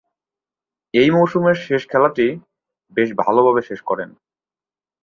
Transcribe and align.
ঐ 0.93 1.03
মৌসুমের 1.11 1.57
শেষ 1.65 1.81
খেলাটি 1.87 2.27
বেশ 2.97 3.09
ভালোভাবে 3.17 3.61
শেষ 3.61 3.79
করেন। 3.81 4.09